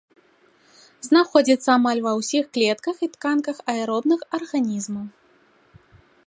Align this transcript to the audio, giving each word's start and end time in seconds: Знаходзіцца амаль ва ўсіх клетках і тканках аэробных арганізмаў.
Знаходзіцца 1.07 1.67
амаль 1.79 2.01
ва 2.07 2.13
ўсіх 2.21 2.43
клетках 2.57 2.97
і 3.09 3.11
тканках 3.17 3.57
аэробных 3.75 4.19
арганізмаў. 4.41 5.05